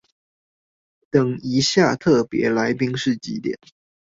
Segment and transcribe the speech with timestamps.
[1.11, 3.59] 等一下特別來賓是幾點？